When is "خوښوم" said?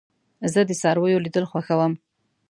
1.51-1.93